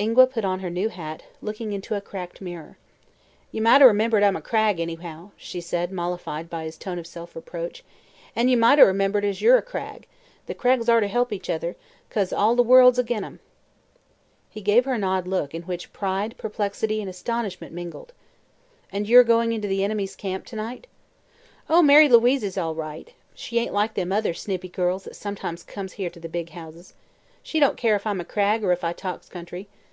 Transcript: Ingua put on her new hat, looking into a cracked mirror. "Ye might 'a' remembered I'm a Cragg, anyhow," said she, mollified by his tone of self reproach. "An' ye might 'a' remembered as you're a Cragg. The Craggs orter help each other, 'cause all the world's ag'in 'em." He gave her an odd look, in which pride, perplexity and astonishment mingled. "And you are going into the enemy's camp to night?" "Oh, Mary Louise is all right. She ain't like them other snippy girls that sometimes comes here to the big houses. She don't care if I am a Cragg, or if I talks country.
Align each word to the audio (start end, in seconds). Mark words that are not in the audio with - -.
Ingua 0.00 0.28
put 0.28 0.44
on 0.44 0.60
her 0.60 0.70
new 0.70 0.90
hat, 0.90 1.24
looking 1.42 1.72
into 1.72 1.96
a 1.96 2.00
cracked 2.00 2.40
mirror. 2.40 2.78
"Ye 3.50 3.60
might 3.60 3.82
'a' 3.82 3.86
remembered 3.88 4.22
I'm 4.22 4.36
a 4.36 4.40
Cragg, 4.40 4.78
anyhow," 4.78 5.32
said 5.40 5.88
she, 5.88 5.92
mollified 5.92 6.48
by 6.48 6.62
his 6.62 6.78
tone 6.78 7.00
of 7.00 7.06
self 7.08 7.34
reproach. 7.34 7.82
"An' 8.36 8.48
ye 8.48 8.54
might 8.54 8.78
'a' 8.78 8.86
remembered 8.86 9.24
as 9.24 9.42
you're 9.42 9.56
a 9.58 9.60
Cragg. 9.60 10.06
The 10.46 10.54
Craggs 10.54 10.88
orter 10.88 11.08
help 11.08 11.32
each 11.32 11.50
other, 11.50 11.74
'cause 12.10 12.32
all 12.32 12.54
the 12.54 12.62
world's 12.62 13.00
ag'in 13.00 13.24
'em." 13.24 13.40
He 14.48 14.60
gave 14.60 14.84
her 14.84 14.92
an 14.94 15.02
odd 15.02 15.26
look, 15.26 15.52
in 15.52 15.62
which 15.62 15.92
pride, 15.92 16.36
perplexity 16.38 17.00
and 17.00 17.10
astonishment 17.10 17.74
mingled. 17.74 18.12
"And 18.92 19.08
you 19.08 19.18
are 19.18 19.24
going 19.24 19.52
into 19.52 19.66
the 19.66 19.82
enemy's 19.82 20.14
camp 20.14 20.46
to 20.46 20.54
night?" 20.54 20.86
"Oh, 21.68 21.82
Mary 21.82 22.08
Louise 22.08 22.44
is 22.44 22.56
all 22.56 22.76
right. 22.76 23.12
She 23.34 23.58
ain't 23.58 23.74
like 23.74 23.94
them 23.94 24.12
other 24.12 24.32
snippy 24.32 24.68
girls 24.68 25.02
that 25.06 25.16
sometimes 25.16 25.64
comes 25.64 25.94
here 25.94 26.10
to 26.10 26.20
the 26.20 26.28
big 26.28 26.50
houses. 26.50 26.94
She 27.42 27.58
don't 27.58 27.76
care 27.76 27.96
if 27.96 28.06
I 28.06 28.10
am 28.10 28.20
a 28.20 28.24
Cragg, 28.24 28.62
or 28.62 28.70
if 28.70 28.84
I 28.84 28.92
talks 28.92 29.28
country. 29.28 29.66